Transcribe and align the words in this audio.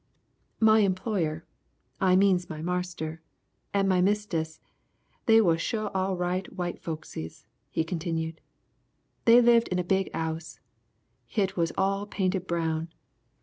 "My 0.59 0.79
employer, 0.79 1.45
I 1.99 2.15
means 2.15 2.49
my 2.49 2.59
marster, 2.63 3.21
and 3.71 3.87
my 3.87 4.01
mistess, 4.01 4.59
they 5.27 5.39
was 5.41 5.61
sho' 5.61 5.89
all 5.89 6.17
right 6.17 6.51
white 6.51 6.81
folkses," 6.81 7.45
he 7.69 7.83
continued. 7.83 8.41
"They 9.25 9.41
lived 9.41 9.67
in 9.67 9.77
the 9.77 9.83
big 9.83 10.09
'ouse. 10.11 10.59
Hit 11.27 11.55
was 11.55 11.71
all 11.77 12.07
painted 12.07 12.47
brown. 12.47 12.89